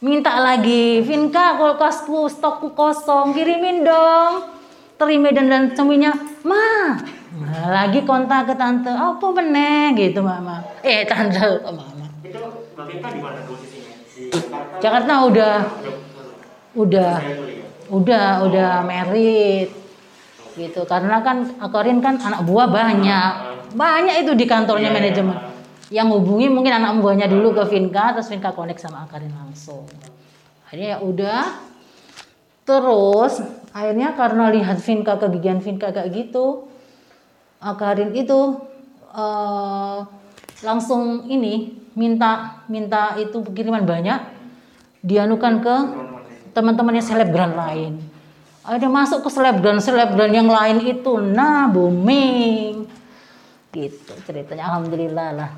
minta 0.00 0.40
lagi 0.40 1.04
Vinka 1.04 1.60
kulkasku 1.60 2.32
stokku 2.32 2.72
kosong 2.72 3.36
kirimin 3.36 3.84
dong. 3.84 4.56
Terima 4.96 5.28
dan 5.28 5.52
dan 5.52 5.62
semuanya 5.76 6.16
ma 6.40 6.96
Nah, 7.36 7.68
lagi 7.68 8.00
kontak 8.08 8.48
ke 8.48 8.54
tante. 8.56 8.88
Apa 8.88 9.28
meneh? 9.28 9.92
Gitu 9.92 10.24
mama. 10.24 10.64
Eh 10.80 11.04
tante. 11.04 11.36
Kok 11.36 11.68
mama. 11.68 12.08
Itu 12.24 12.40
Mbak 12.72 12.84
Vita 12.88 13.08
di 13.12 13.20
mana 13.20 13.44
posisinya? 13.44 13.92
Di 14.08 14.24
Jakarta? 14.32 14.80
Jakarta 14.80 15.12
udah. 15.28 15.56
Udah- 16.72 17.20
udah 17.20 17.20
kuliah. 17.20 17.68
udah 17.92 18.28
udah 18.48 18.72
merit 18.88 19.68
gitu. 20.56 20.88
Karena 20.88 21.20
kan 21.20 21.60
Akarin 21.60 22.00
kan 22.00 22.18
anak 22.18 22.42
buah 22.48 22.66
banyak. 22.66 23.32
Banyak 23.76 24.24
itu 24.26 24.32
di 24.32 24.48
kantornya 24.48 24.90
manajemen. 24.90 25.36
Yang 25.92 26.18
hubungi 26.18 26.50
mungkin 26.50 26.74
anak 26.74 26.98
buahnya 26.98 27.30
dulu 27.30 27.54
ke 27.54 27.62
Vinka 27.70 28.16
terus 28.16 28.26
Vinka 28.32 28.50
connect 28.50 28.82
sama 28.82 29.06
Akarin 29.06 29.30
langsung. 29.30 29.86
Akhirnya 30.66 30.96
ya 30.96 30.98
udah. 31.04 31.44
Terus 32.66 33.38
akhirnya 33.70 34.18
karena 34.18 34.50
lihat 34.50 34.82
Vinka 34.82 35.14
kegigihan 35.20 35.62
Vinka 35.62 35.94
kayak 35.94 36.10
gitu 36.10 36.66
Akarin 37.62 38.10
itu 38.16 38.58
eh, 39.14 39.98
langsung 40.66 41.30
ini 41.30 41.86
minta 41.96 42.64
minta 42.68 43.16
itu 43.16 43.40
kiriman 43.54 43.86
banyak 43.88 44.20
dianukan 45.00 45.54
ke 45.62 45.76
teman-temannya 46.52 47.04
selebgram 47.04 47.52
lain. 47.54 48.15
Ada 48.66 48.90
masuk 48.90 49.22
ke 49.22 49.30
selebgram 49.30 49.78
selebgram 49.78 50.26
yang 50.34 50.50
lain 50.50 50.82
itu, 50.82 51.22
nah 51.22 51.70
booming, 51.70 52.82
gitu 53.70 54.12
ceritanya. 54.26 54.74
Alhamdulillah 54.74 55.28
lah. 55.38 55.50